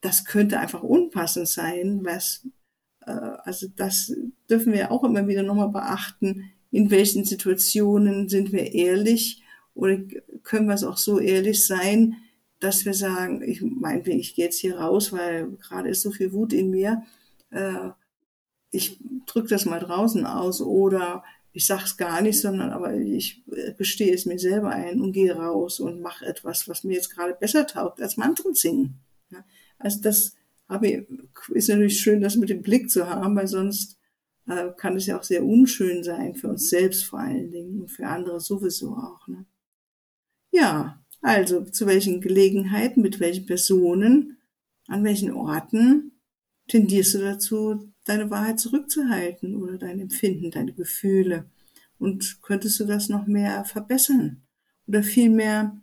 das 0.00 0.24
könnte 0.24 0.60
einfach 0.60 0.82
unpassend 0.82 1.48
sein, 1.48 2.00
was, 2.04 2.46
äh, 3.06 3.10
also 3.10 3.66
das 3.74 4.14
dürfen 4.48 4.72
wir 4.72 4.92
auch 4.92 5.04
immer 5.04 5.26
wieder 5.26 5.42
nochmal 5.42 5.70
beachten, 5.70 6.52
in 6.70 6.90
welchen 6.90 7.24
Situationen 7.24 8.28
sind 8.28 8.52
wir 8.52 8.72
ehrlich? 8.72 9.42
Oder 9.74 9.98
können 10.42 10.66
wir 10.66 10.74
es 10.74 10.84
auch 10.84 10.96
so 10.96 11.18
ehrlich 11.18 11.66
sein, 11.66 12.16
dass 12.60 12.84
wir 12.84 12.94
sagen, 12.94 13.42
ich 13.42 13.62
meine, 13.62 14.08
ich 14.08 14.34
gehe 14.34 14.46
jetzt 14.46 14.60
hier 14.60 14.78
raus, 14.78 15.12
weil 15.12 15.50
gerade 15.56 15.88
ist 15.90 16.02
so 16.02 16.12
viel 16.12 16.32
Wut 16.32 16.52
in 16.52 16.70
mir, 16.70 17.02
äh, 17.50 17.90
ich 18.72 18.98
drücke 19.26 19.48
das 19.48 19.66
mal 19.66 19.78
draußen 19.78 20.26
aus 20.26 20.60
oder 20.60 21.22
ich 21.52 21.66
sag's 21.66 21.98
gar 21.98 22.22
nicht, 22.22 22.40
sondern 22.40 22.70
aber 22.70 22.94
ich 22.94 23.44
gestehe 23.76 24.14
es 24.14 24.24
mir 24.24 24.38
selber 24.38 24.70
ein 24.70 25.00
und 25.00 25.12
gehe 25.12 25.36
raus 25.36 25.78
und 25.78 26.00
mache 26.00 26.24
etwas, 26.24 26.66
was 26.66 26.82
mir 26.82 26.94
jetzt 26.94 27.14
gerade 27.14 27.34
besser 27.34 27.66
taugt 27.66 28.00
als 28.00 28.16
Mantren 28.16 28.54
singen. 28.54 28.98
Also 29.78 30.00
das 30.00 30.34
habe 30.68 30.88
ich, 30.88 31.06
ist 31.50 31.68
natürlich 31.68 32.00
schön, 32.00 32.22
das 32.22 32.36
mit 32.36 32.48
dem 32.48 32.62
Blick 32.62 32.90
zu 32.90 33.08
haben, 33.08 33.36
weil 33.36 33.46
sonst 33.46 33.98
äh, 34.48 34.70
kann 34.76 34.96
es 34.96 35.06
ja 35.06 35.18
auch 35.18 35.22
sehr 35.22 35.44
unschön 35.44 36.02
sein 36.02 36.34
für 36.34 36.48
uns 36.48 36.70
selbst 36.70 37.04
vor 37.04 37.18
allen 37.20 37.50
Dingen 37.50 37.80
und 37.82 37.88
für 37.90 38.06
andere 38.06 38.40
sowieso 38.40 38.94
auch. 38.94 39.28
Ne? 39.28 39.44
Ja, 40.50 41.02
also 41.20 41.64
zu 41.64 41.86
welchen 41.86 42.22
Gelegenheiten, 42.22 43.02
mit 43.02 43.20
welchen 43.20 43.44
Personen, 43.44 44.38
an 44.86 45.04
welchen 45.04 45.32
Orten 45.32 46.12
tendierst 46.68 47.14
du 47.14 47.18
dazu, 47.18 47.92
deine 48.04 48.30
Wahrheit 48.30 48.60
zurückzuhalten 48.60 49.56
oder 49.56 49.78
dein 49.78 50.00
Empfinden, 50.00 50.50
deine 50.50 50.72
Gefühle? 50.72 51.50
Und 51.98 52.40
könntest 52.42 52.80
du 52.80 52.84
das 52.84 53.08
noch 53.08 53.26
mehr 53.26 53.64
verbessern? 53.64 54.42
Oder 54.86 55.02
vielmehr 55.02 55.82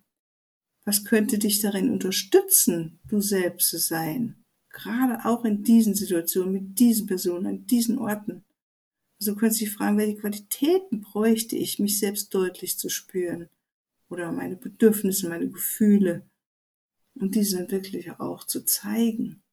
was 0.89 1.05
könnte 1.05 1.37
dich 1.37 1.61
darin 1.61 1.91
unterstützen, 1.91 2.99
du 3.07 3.21
selbst 3.21 3.69
zu 3.69 3.77
sein? 3.77 4.43
Gerade 4.69 5.23
auch 5.23 5.45
in 5.45 5.61
diesen 5.61 5.93
Situationen, 5.93 6.51
mit 6.51 6.79
diesen 6.79 7.05
Personen, 7.05 7.45
an 7.45 7.67
diesen 7.67 7.99
Orten. 7.99 8.43
Also 9.19 9.33
du 9.33 9.37
könntest 9.37 9.61
dich 9.61 9.71
fragen, 9.71 9.99
welche 9.99 10.17
Qualitäten 10.17 11.01
bräuchte 11.01 11.55
ich, 11.55 11.77
mich 11.77 11.99
selbst 11.99 12.33
deutlich 12.33 12.79
zu 12.79 12.89
spüren? 12.89 13.49
Oder 14.09 14.31
meine 14.31 14.55
Bedürfnisse, 14.55 15.29
meine 15.29 15.47
Gefühle. 15.49 16.23
Und 17.13 17.35
diese 17.35 17.57
dann 17.57 17.69
wirklich 17.69 18.09
auch 18.19 18.45
zu 18.45 18.65
zeigen. 18.65 19.43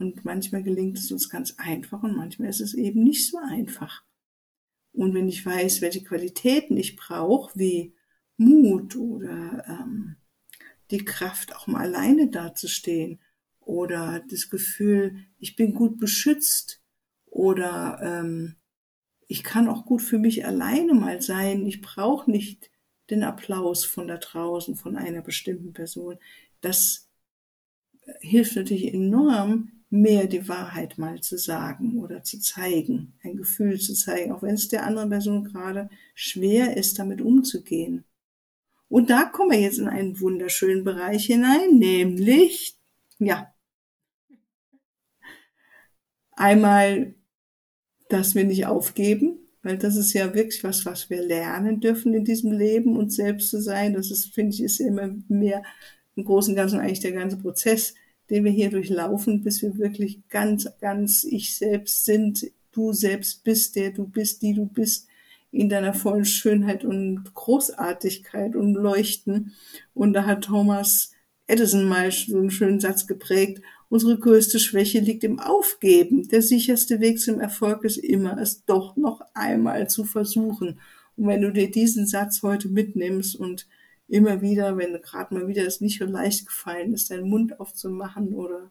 Und 0.00 0.24
manchmal 0.24 0.62
gelingt 0.62 0.96
es 0.98 1.12
uns 1.12 1.28
ganz 1.28 1.54
einfach 1.58 2.02
und 2.02 2.16
manchmal 2.16 2.48
ist 2.48 2.60
es 2.60 2.72
eben 2.72 3.04
nicht 3.04 3.28
so 3.28 3.36
einfach. 3.36 4.02
Und 4.92 5.12
wenn 5.12 5.28
ich 5.28 5.44
weiß, 5.44 5.82
welche 5.82 6.02
Qualitäten 6.02 6.78
ich 6.78 6.96
brauche, 6.96 7.56
wie 7.58 7.94
Mut 8.38 8.96
oder 8.96 9.64
ähm, 9.68 10.16
die 10.90 11.04
Kraft, 11.04 11.54
auch 11.54 11.66
mal 11.66 11.82
alleine 11.82 12.30
dazustehen 12.30 13.20
oder 13.60 14.24
das 14.30 14.48
Gefühl, 14.48 15.16
ich 15.38 15.54
bin 15.54 15.74
gut 15.74 15.98
beschützt 15.98 16.82
oder 17.26 18.00
ähm, 18.02 18.56
ich 19.28 19.44
kann 19.44 19.68
auch 19.68 19.84
gut 19.84 20.00
für 20.00 20.18
mich 20.18 20.46
alleine 20.46 20.94
mal 20.94 21.20
sein. 21.20 21.66
Ich 21.66 21.82
brauche 21.82 22.30
nicht 22.30 22.70
den 23.10 23.22
Applaus 23.22 23.84
von 23.84 24.08
da 24.08 24.16
draußen, 24.16 24.76
von 24.76 24.96
einer 24.96 25.20
bestimmten 25.20 25.74
Person. 25.74 26.16
Das 26.62 27.10
hilft 28.20 28.56
natürlich 28.56 28.92
enorm, 28.92 29.79
mehr 29.90 30.28
die 30.28 30.48
Wahrheit 30.48 30.98
mal 30.98 31.20
zu 31.20 31.36
sagen 31.36 31.98
oder 31.98 32.22
zu 32.22 32.38
zeigen, 32.38 33.12
ein 33.24 33.36
Gefühl 33.36 33.78
zu 33.80 33.94
zeigen, 33.94 34.32
auch 34.32 34.42
wenn 34.42 34.54
es 34.54 34.68
der 34.68 34.86
anderen 34.86 35.10
Person 35.10 35.44
gerade 35.44 35.90
schwer 36.14 36.76
ist, 36.76 36.98
damit 36.98 37.20
umzugehen. 37.20 38.04
Und 38.88 39.10
da 39.10 39.24
kommen 39.24 39.50
wir 39.50 39.60
jetzt 39.60 39.78
in 39.78 39.88
einen 39.88 40.20
wunderschönen 40.20 40.84
Bereich 40.84 41.26
hinein, 41.26 41.78
nämlich, 41.78 42.76
ja, 43.18 43.52
einmal, 46.32 47.14
dass 48.08 48.34
wir 48.34 48.44
nicht 48.44 48.66
aufgeben, 48.66 49.38
weil 49.62 49.76
das 49.76 49.96
ist 49.96 50.12
ja 50.12 50.34
wirklich 50.34 50.64
was, 50.64 50.86
was 50.86 51.10
wir 51.10 51.22
lernen 51.22 51.80
dürfen 51.80 52.14
in 52.14 52.24
diesem 52.24 52.52
Leben, 52.52 52.96
uns 52.96 53.16
selbst 53.16 53.50
zu 53.50 53.60
sein. 53.60 53.94
Das 53.94 54.10
ist, 54.10 54.32
finde 54.34 54.54
ich, 54.54 54.62
ist 54.62 54.80
immer 54.80 55.14
mehr 55.28 55.62
im 56.16 56.24
Großen 56.24 56.52
und 56.52 56.56
Ganzen 56.56 56.80
eigentlich 56.80 57.00
der 57.00 57.12
ganze 57.12 57.36
Prozess, 57.36 57.94
den 58.30 58.44
wir 58.44 58.52
hier 58.52 58.70
durchlaufen, 58.70 59.42
bis 59.42 59.60
wir 59.62 59.76
wirklich 59.76 60.20
ganz, 60.28 60.68
ganz 60.80 61.24
ich 61.24 61.56
selbst 61.56 62.04
sind, 62.04 62.50
du 62.72 62.92
selbst 62.92 63.44
bist, 63.44 63.76
der 63.76 63.90
du 63.90 64.06
bist, 64.06 64.42
die 64.42 64.54
du 64.54 64.66
bist, 64.66 65.08
in 65.52 65.68
deiner 65.68 65.94
vollen 65.94 66.24
Schönheit 66.24 66.84
und 66.84 67.34
Großartigkeit 67.34 68.54
und 68.54 68.74
Leuchten. 68.74 69.52
Und 69.94 70.12
da 70.12 70.24
hat 70.24 70.44
Thomas 70.44 71.10
Edison 71.46 71.88
mal 71.88 72.12
so 72.12 72.38
einen 72.38 72.52
schönen 72.52 72.78
Satz 72.78 73.08
geprägt. 73.08 73.60
Unsere 73.88 74.16
größte 74.16 74.60
Schwäche 74.60 75.00
liegt 75.00 75.24
im 75.24 75.40
Aufgeben. 75.40 76.28
Der 76.28 76.42
sicherste 76.42 77.00
Weg 77.00 77.20
zum 77.20 77.40
Erfolg 77.40 77.84
ist 77.84 77.96
immer, 77.96 78.38
es 78.38 78.64
doch 78.64 78.96
noch 78.96 79.22
einmal 79.34 79.90
zu 79.90 80.04
versuchen. 80.04 80.78
Und 81.16 81.26
wenn 81.26 81.42
du 81.42 81.52
dir 81.52 81.68
diesen 81.68 82.06
Satz 82.06 82.42
heute 82.42 82.68
mitnimmst 82.68 83.34
und 83.34 83.66
immer 84.10 84.42
wieder, 84.42 84.76
wenn 84.76 85.00
gerade 85.00 85.34
mal 85.34 85.48
wieder 85.48 85.66
es 85.66 85.80
nicht 85.80 85.98
so 85.98 86.04
leicht 86.04 86.46
gefallen 86.46 86.92
ist, 86.92 87.10
deinen 87.10 87.28
Mund 87.28 87.60
aufzumachen 87.60 88.34
oder 88.34 88.70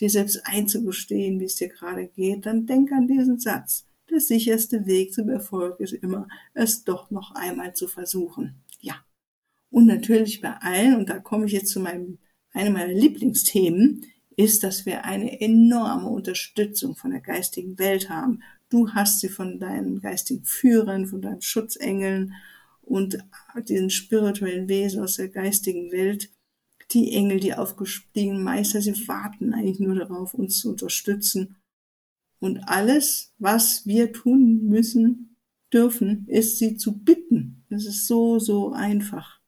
dir 0.00 0.10
selbst 0.10 0.42
einzugestehen, 0.44 1.38
wie 1.38 1.44
es 1.44 1.56
dir 1.56 1.68
gerade 1.68 2.08
geht, 2.08 2.46
dann 2.46 2.66
denk 2.66 2.90
an 2.92 3.06
diesen 3.06 3.38
Satz. 3.38 3.86
Der 4.10 4.20
sicherste 4.20 4.84
Weg 4.86 5.14
zum 5.14 5.28
Erfolg 5.28 5.78
ist 5.80 5.92
immer, 5.92 6.28
es 6.52 6.84
doch 6.84 7.10
noch 7.10 7.34
einmal 7.34 7.74
zu 7.74 7.86
versuchen. 7.86 8.56
Ja. 8.80 8.96
Und 9.70 9.86
natürlich 9.86 10.40
bei 10.40 10.54
allen, 10.60 10.96
und 10.96 11.08
da 11.08 11.18
komme 11.18 11.46
ich 11.46 11.52
jetzt 11.52 11.70
zu 11.70 11.80
meinem, 11.80 12.18
einem 12.52 12.74
meiner 12.74 12.92
Lieblingsthemen, 12.92 14.04
ist, 14.36 14.64
dass 14.64 14.84
wir 14.84 15.04
eine 15.04 15.40
enorme 15.40 16.08
Unterstützung 16.08 16.96
von 16.96 17.12
der 17.12 17.20
geistigen 17.20 17.78
Welt 17.78 18.10
haben. 18.10 18.42
Du 18.68 18.90
hast 18.92 19.20
sie 19.20 19.28
von 19.28 19.60
deinen 19.60 20.00
geistigen 20.00 20.44
Führern, 20.44 21.06
von 21.06 21.22
deinen 21.22 21.42
Schutzengeln 21.42 22.34
und 22.92 23.16
diesen 23.68 23.88
spirituellen 23.88 24.68
Wesen 24.68 25.02
aus 25.02 25.16
der 25.16 25.30
geistigen 25.30 25.90
Welt. 25.92 26.30
Die 26.90 27.12
Engel, 27.14 27.40
die 27.40 27.54
aufgestiegenen 27.54 28.42
Meister, 28.42 28.82
sie 28.82 29.08
warten 29.08 29.54
eigentlich 29.54 29.80
nur 29.80 29.94
darauf, 29.94 30.34
uns 30.34 30.58
zu 30.58 30.68
unterstützen. 30.68 31.56
Und 32.38 32.68
alles, 32.68 33.32
was 33.38 33.86
wir 33.86 34.12
tun 34.12 34.68
müssen, 34.68 35.38
dürfen, 35.72 36.26
ist 36.28 36.58
sie 36.58 36.76
zu 36.76 37.02
bitten. 37.02 37.64
Das 37.70 37.86
ist 37.86 38.06
so, 38.06 38.38
so 38.38 38.72
einfach. 38.72 39.40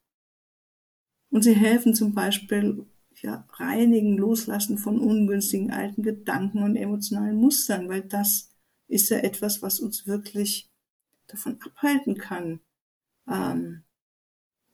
Und 1.29 1.43
sie 1.43 1.53
helfen 1.53 1.93
zum 1.93 2.15
Beispiel 2.15 2.87
ja, 3.21 3.47
reinigen, 3.51 4.17
loslassen 4.17 4.79
von 4.79 4.99
ungünstigen 4.99 5.69
alten 5.69 6.01
Gedanken 6.01 6.63
und 6.63 6.75
emotionalen 6.75 7.35
Mustern, 7.35 7.89
weil 7.89 8.01
das 8.01 8.51
ist 8.87 9.09
ja 9.11 9.17
etwas, 9.17 9.61
was 9.61 9.79
uns 9.79 10.07
wirklich 10.07 10.71
davon 11.27 11.59
abhalten 11.61 12.17
kann. 12.17 12.59
Ähm, 13.29 13.83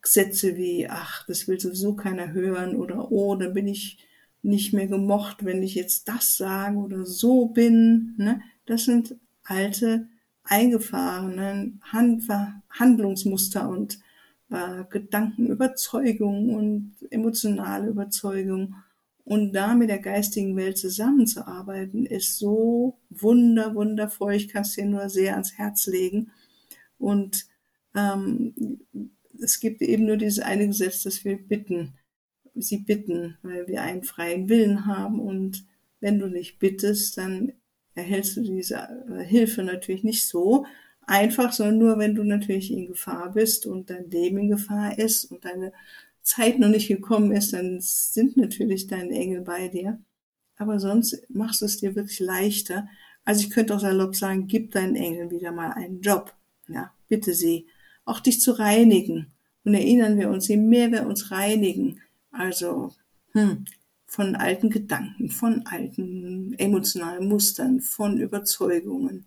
Sätze 0.04 0.58
wie, 0.58 0.88
ach, 0.90 1.26
das 1.28 1.48
will 1.48 1.60
sowieso 1.60 1.96
keiner 1.96 2.32
hören 2.32 2.76
oder 2.76 3.12
oh, 3.12 3.36
dann 3.36 3.54
bin 3.54 3.68
ich 3.68 4.00
nicht 4.42 4.74
mehr 4.74 4.88
gemocht, 4.88 5.46
wenn 5.46 5.62
ich 5.62 5.76
jetzt 5.76 6.08
das 6.08 6.38
sage 6.38 6.78
oder 6.78 7.06
so 7.06 7.48
bin. 7.48 8.16
Ne? 8.18 8.42
Das 8.66 8.86
sind 8.86 9.16
alte, 9.44 10.08
eingefahrene 10.44 11.74
Hand 11.84 12.24
Handlungsmuster 12.70 13.70
und 13.70 14.00
äh, 14.50 14.84
Gedankenüberzeugung 14.90 16.56
und 16.56 16.96
emotionale 17.12 17.90
Überzeugung. 17.90 18.76
Und 19.24 19.54
da 19.54 19.76
mit 19.76 19.90
der 19.90 20.00
geistigen 20.00 20.56
Welt 20.58 20.80
zusammenzuarbeiten, 20.80 22.08
ist 22.08 22.40
so 22.40 22.98
wunder, 23.12 23.76
wundervoll. 23.76 24.34
Ich 24.34 24.48
kann 24.48 24.64
es 24.64 24.74
dir 24.74 24.86
nur 24.86 25.10
sehr 25.10 25.34
ans 25.34 25.58
Herz 25.58 25.86
legen. 25.86 26.32
Und 26.98 27.46
es 27.94 29.60
gibt 29.60 29.82
eben 29.82 30.06
nur 30.06 30.18
dieses 30.18 30.40
eine 30.40 30.68
Gesetz, 30.68 31.04
dass 31.04 31.26
wir 31.26 31.38
bitten, 31.38 31.94
sie 32.56 32.78
bitten, 32.78 33.38
weil 33.42 33.68
wir 33.68 33.82
einen 33.82 34.04
freien 34.04 34.50
Willen 34.50 34.86
haben. 34.86 35.20
Und 35.20 35.66
wenn 36.00 36.20
du 36.20 36.28
nicht 36.28 36.60
bittest, 36.60 37.18
dann 37.18 37.54
erhältst 37.96 38.38
du 38.38 38.42
diese 38.42 38.76
äh, 38.76 39.24
Hilfe 39.24 39.64
natürlich 39.64 40.04
nicht 40.04 40.26
so, 40.26 40.66
einfach, 41.06 41.52
sondern 41.52 41.78
nur, 41.78 41.98
wenn 41.98 42.16
du 42.16 42.24
natürlich 42.24 42.72
in 42.72 42.88
Gefahr 42.88 43.32
bist 43.34 43.66
und 43.66 43.90
dein 43.90 44.10
Leben 44.10 44.38
in 44.38 44.50
Gefahr 44.50 44.98
ist 44.98 45.26
und 45.26 45.44
deine 45.44 45.74
Zeit 46.22 46.60
noch 46.60 46.70
nicht 46.70 46.88
gekommen 46.88 47.32
ist, 47.32 47.54
dann 47.54 47.80
sind 47.82 48.38
natürlich 48.38 48.88
deine 48.88 49.14
Engel 49.14 49.42
bei 49.42 49.68
dir. 49.68 50.00
Aber 50.58 50.80
sonst 50.80 51.26
machst 51.30 51.62
du 51.62 51.66
es 51.66 51.80
dir 51.80 51.96
wirklich 51.96 52.20
leichter. 52.20 52.88
Also 53.26 53.42
ich 53.42 53.50
könnte 53.50 53.76
auch 53.76 53.80
salopp 53.80 54.16
sagen, 54.16 54.48
gib 54.48 54.72
deinen 54.72 54.96
Engeln 54.96 55.32
wieder 55.32 55.52
mal 55.52 55.72
einen 55.72 56.02
Job. 56.02 56.34
Ja, 56.68 56.94
bitte 57.08 57.34
sie. 57.34 57.68
Auch 58.06 58.20
dich 58.20 58.42
zu 58.42 58.52
reinigen. 58.52 59.32
Und 59.64 59.74
erinnern 59.74 60.18
wir 60.18 60.30
uns, 60.30 60.48
je 60.48 60.58
mehr 60.58 60.92
wir 60.92 61.06
uns 61.06 61.32
reinigen, 61.32 62.02
also 62.32 62.94
hm, 63.34 63.66
von 64.06 64.36
alten 64.36 64.70
Gedanken, 64.70 65.30
von 65.30 65.66
alten 65.66 66.54
emotionalen 66.58 67.28
Mustern, 67.28 67.80
von 67.80 68.18
Überzeugungen, 68.18 69.26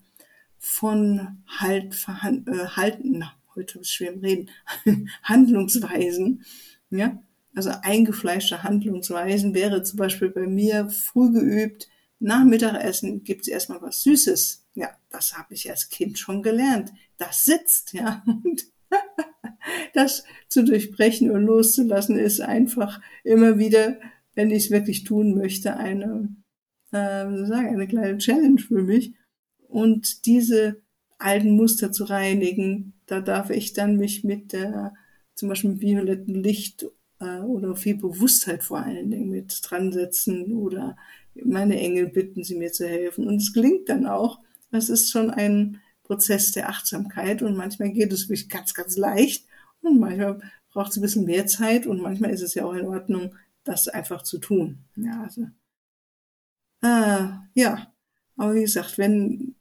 von 0.59 1.43
halt, 1.47 1.95
verhand, 1.95 2.49
äh, 2.49 2.67
halten, 2.67 3.25
heute 3.55 3.79
ist 3.79 3.93
schwer 3.93 4.13
im 4.13 4.21
Reden, 4.21 4.51
Handlungsweisen, 5.23 6.45
ja, 6.91 7.23
also 7.55 7.71
eingefleischte 7.83 8.63
Handlungsweisen 8.63 9.55
wäre 9.55 9.83
zum 9.85 9.99
Beispiel 9.99 10.31
bei 10.31 10.47
mir 10.47 10.89
früh 10.91 11.31
geübt, 11.31 11.89
nach 12.19 12.45
Mittagessen 12.45 13.23
gibt's 13.23 13.49
erstmal 13.49 13.83
was 13.83 14.03
Süßes. 14.03 14.65
Ja, 14.75 14.89
das 15.11 15.37
habe 15.37 15.55
ich 15.55 15.71
als 15.71 15.89
Kind 15.89 16.19
schon 16.19 16.43
gelernt. 16.43 16.91
Das 17.19 17.45
sitzt, 17.45 17.93
ja. 17.93 18.23
Und 18.27 18.65
das 19.95 20.25
zu 20.49 20.65
durchbrechen 20.65 21.31
und 21.31 21.45
loszulassen 21.45 22.19
ist 22.19 22.41
einfach 22.41 23.01
immer 23.23 23.59
wieder, 23.59 23.99
wenn 24.35 24.51
ich 24.51 24.67
es 24.67 24.71
wirklich 24.71 25.05
tun 25.05 25.35
möchte, 25.37 25.77
eine, 25.77 26.29
äh, 26.91 27.47
sagen, 27.47 27.69
eine 27.69 27.87
kleine 27.87 28.19
Challenge 28.19 28.61
für 28.61 28.83
mich. 28.83 29.15
Und 29.69 30.27
diese 30.27 30.83
alten 31.19 31.57
Muster 31.57 31.93
zu 31.93 32.05
reinigen, 32.05 32.95
da 33.07 33.21
darf 33.21 33.51
ich 33.51 33.73
dann 33.73 33.97
mich 33.97 34.25
mit 34.25 34.53
der, 34.53 34.95
zum 35.35 35.49
Beispiel 35.49 35.71
mit 35.71 35.81
violetten 35.81 36.35
Licht 36.35 36.87
äh, 37.21 37.41
oder 37.41 37.77
viel 37.77 37.97
Bewusstheit 37.97 38.63
vor 38.63 38.79
allen 38.79 39.11
Dingen 39.11 39.31
mit 39.31 39.61
dran 39.63 39.93
setzen 39.93 40.53
oder 40.53 40.97
meine 41.35 41.79
Engel 41.81 42.09
bitten, 42.09 42.45
sie 42.45 42.57
mir 42.57 42.73
zu 42.73 42.87
helfen. 42.87 43.27
Und 43.27 43.37
es 43.37 43.53
gelingt 43.53 43.89
dann 43.89 44.07
auch. 44.07 44.41
Das 44.71 44.89
ist 44.89 45.11
schon 45.11 45.31
ein 45.31 45.81
Prozess 46.05 46.53
der 46.53 46.69
Achtsamkeit 46.69 47.43
und 47.43 47.57
manchmal 47.57 47.91
geht 47.91 48.13
es 48.13 48.29
wirklich 48.29 48.49
ganz, 48.49 48.75
ganz 48.75 48.97
leicht 48.97 49.47
und 49.83 49.99
manchmal 49.99 50.41
braucht 50.71 50.93
es 50.93 50.97
ein 50.97 51.03
bisschen 51.03 51.25
mehr 51.25 51.47
Zeit 51.47 51.87
und 51.87 52.01
manchmal 52.01 52.31
ist 52.31 52.43
es 52.43 52.55
ja 52.55 52.65
auch 52.65 52.75
in 52.75 52.87
Ordnung, 52.87 53.35
das 53.65 53.89
einfach 53.89 54.23
zu 54.23 54.39
tun. 54.39 54.85
Ja, 54.97 55.23
also, 55.23 55.43
äh, 56.83 57.29
ja. 57.55 57.93
Aber 58.37 58.55
wie 58.55 58.63
gesagt, 58.63 58.99
wenn 58.99 59.55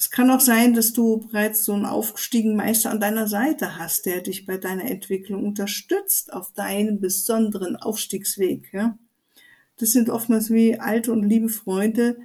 es 0.00 0.10
kann 0.10 0.30
auch 0.30 0.40
sein, 0.40 0.72
dass 0.72 0.94
du 0.94 1.18
bereits 1.18 1.62
so 1.62 1.74
einen 1.74 1.84
aufgestiegenen 1.84 2.56
Meister 2.56 2.90
an 2.90 3.00
deiner 3.00 3.28
Seite 3.28 3.76
hast, 3.76 4.06
der 4.06 4.22
dich 4.22 4.46
bei 4.46 4.56
deiner 4.56 4.86
Entwicklung 4.90 5.44
unterstützt 5.44 6.32
auf 6.32 6.52
deinem 6.54 7.00
besonderen 7.00 7.76
Aufstiegsweg. 7.76 8.72
Ja? 8.72 8.98
Das 9.76 9.92
sind 9.92 10.08
oftmals 10.08 10.50
wie 10.50 10.80
alte 10.80 11.12
und 11.12 11.22
liebe 11.22 11.50
Freunde, 11.50 12.16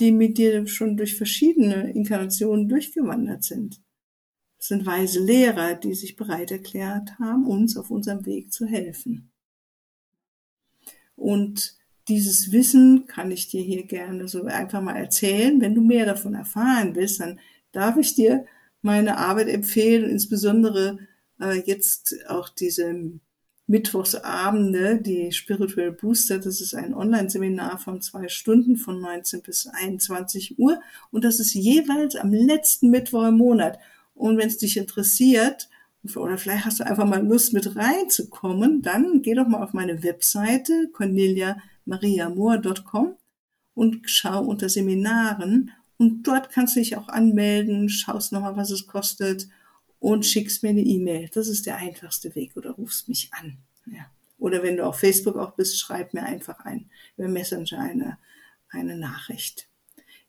die 0.00 0.12
mit 0.12 0.38
dir 0.38 0.66
schon 0.66 0.96
durch 0.96 1.16
verschiedene 1.16 1.90
Inkarnationen 1.92 2.68
durchgewandert 2.68 3.44
sind. 3.44 3.80
Das 4.58 4.68
sind 4.68 4.84
weise 4.84 5.20
Lehrer, 5.20 5.74
die 5.74 5.94
sich 5.94 6.16
bereit 6.16 6.50
erklärt 6.50 7.18
haben, 7.18 7.46
uns 7.46 7.76
auf 7.76 7.90
unserem 7.90 8.26
Weg 8.26 8.52
zu 8.52 8.66
helfen. 8.66 9.30
Und 11.16 11.78
dieses 12.08 12.50
Wissen 12.50 13.06
kann 13.06 13.30
ich 13.30 13.48
dir 13.48 13.62
hier 13.62 13.84
gerne 13.84 14.26
so 14.26 14.44
einfach 14.44 14.82
mal 14.82 14.96
erzählen. 14.96 15.60
Wenn 15.60 15.74
du 15.74 15.82
mehr 15.82 16.06
davon 16.06 16.34
erfahren 16.34 16.94
willst, 16.94 17.20
dann 17.20 17.38
darf 17.72 17.96
ich 17.96 18.14
dir 18.14 18.46
meine 18.82 19.18
Arbeit 19.18 19.48
empfehlen, 19.48 20.10
insbesondere 20.10 20.98
äh, 21.40 21.60
jetzt 21.60 22.16
auch 22.28 22.48
diese 22.48 23.20
Mittwochsabende, 23.70 25.00
die 25.00 25.30
Spiritual 25.30 25.92
Booster. 25.92 26.38
Das 26.38 26.60
ist 26.60 26.74
ein 26.74 26.92
Online-Seminar 26.92 27.78
von 27.78 28.02
zwei 28.02 28.26
Stunden 28.26 28.76
von 28.76 29.00
19 29.00 29.42
bis 29.42 29.68
21 29.68 30.58
Uhr 30.58 30.80
und 31.12 31.22
das 31.22 31.38
ist 31.38 31.54
jeweils 31.54 32.16
am 32.16 32.32
letzten 32.32 32.90
Mittwoch 32.90 33.28
im 33.28 33.36
Monat. 33.36 33.78
Und 34.14 34.38
wenn 34.38 34.48
es 34.48 34.58
dich 34.58 34.76
interessiert, 34.76 35.68
oder 36.16 36.36
vielleicht 36.36 36.64
hast 36.64 36.80
du 36.80 36.86
einfach 36.86 37.06
mal 37.06 37.24
Lust 37.24 37.52
mit 37.52 37.76
reinzukommen, 37.76 38.82
dann 38.82 39.22
geh 39.22 39.34
doch 39.34 39.46
mal 39.46 39.62
auf 39.62 39.72
meine 39.72 40.02
Webseite 40.02 40.88
Cornelia 40.92 41.58
mariamoor.com 41.84 43.14
und 43.74 44.00
schau 44.06 44.44
unter 44.46 44.68
Seminaren 44.68 45.70
und 45.96 46.24
dort 46.24 46.50
kannst 46.50 46.74
du 46.74 46.80
dich 46.80 46.96
auch 46.96 47.08
anmelden, 47.08 47.88
schaust 47.88 48.32
nochmal, 48.32 48.56
was 48.56 48.72
es 48.72 48.88
kostet 48.88 49.48
und 50.00 50.26
schickst 50.26 50.62
mir 50.62 50.70
eine 50.70 50.80
E-Mail. 50.80 51.30
Das 51.32 51.46
ist 51.46 51.66
der 51.66 51.76
einfachste 51.76 52.34
Weg 52.34 52.56
oder 52.56 52.72
rufst 52.72 53.08
mich 53.08 53.30
an. 53.32 53.58
Ja. 53.86 54.10
Oder 54.38 54.62
wenn 54.62 54.78
du 54.78 54.86
auf 54.86 54.98
Facebook 54.98 55.36
auch 55.36 55.52
bist, 55.52 55.78
schreib 55.78 56.14
mir 56.14 56.22
einfach 56.22 56.60
ein, 56.60 56.90
über 57.16 57.28
Messenger 57.28 57.78
eine, 57.78 58.18
eine 58.70 58.96
Nachricht. 58.96 59.68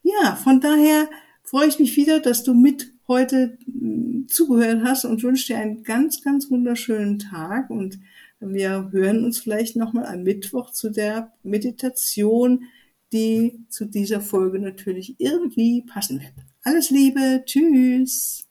Ja, 0.04 0.36
von 0.36 0.60
daher 0.60 1.10
freue 1.44 1.68
ich 1.68 1.80
mich 1.80 1.96
wieder, 1.96 2.20
dass 2.20 2.44
du 2.44 2.54
mit 2.54 2.92
heute 3.08 3.58
hm, 3.66 4.28
zugehört 4.28 4.84
hast 4.84 5.06
und 5.06 5.24
wünsche 5.24 5.48
dir 5.48 5.60
einen 5.60 5.84
ganz, 5.84 6.22
ganz 6.22 6.52
wunderschönen 6.52 7.20
Tag 7.20 7.70
und 7.70 8.00
wir 8.40 8.90
hören 8.92 9.24
uns 9.24 9.40
vielleicht 9.40 9.76
nochmal 9.76 10.08
am 10.08 10.24
Mittwoch 10.24 10.72
zu 10.72 10.90
der 10.90 11.32
Meditation, 11.44 12.66
die 13.14 13.66
zu 13.70 13.86
dieser 13.86 14.20
Folge 14.20 14.60
natürlich 14.60 15.16
irgendwie 15.20 15.84
passen 15.84 16.20
wird. 16.20 16.34
Alles 16.64 16.90
Liebe, 16.90 17.44
tschüss. 17.46 18.48